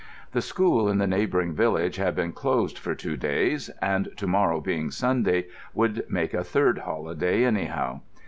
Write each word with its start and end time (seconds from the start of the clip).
The 0.31 0.41
school 0.41 0.89
in 0.89 0.97
the 0.97 1.05
neighbouring 1.05 1.53
village 1.53 1.97
had 1.97 2.15
been 2.15 2.31
closed 2.33 2.75
for 2.79 2.95
two 2.95 3.15
days; 3.15 3.69
and 3.83 4.09
to 4.17 4.25
morrow, 4.25 4.59
being 4.59 4.89
Sunday, 4.89 5.45
would 5.75 6.07
make 6.09 6.33
a 6.33 6.43
third 6.43 6.79
holiday 6.79 7.45
anyhow. 7.45 7.99